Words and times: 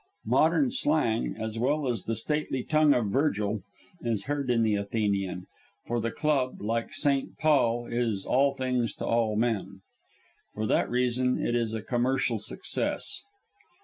Modern 0.25 0.71
slang, 0.71 1.35
as 1.39 1.59
well 1.59 1.87
as 1.87 2.05
the 2.05 2.15
stately 2.15 2.63
tongue 2.63 2.91
of 2.95 3.11
Virgil, 3.11 3.61
is 4.01 4.23
heard 4.23 4.49
in 4.49 4.63
The 4.63 4.73
Athenian, 4.73 5.45
for 5.85 6.01
the 6.01 6.09
club, 6.09 6.59
like 6.59 6.91
St. 6.91 7.37
Paul, 7.37 7.85
is 7.85 8.25
all 8.25 8.55
things 8.55 8.95
to 8.95 9.05
all 9.05 9.35
men. 9.35 9.81
For 10.55 10.65
that 10.65 10.89
reason 10.89 11.37
it 11.39 11.53
is 11.53 11.75
a 11.75 11.83
commercial 11.83 12.39
success. 12.39 13.21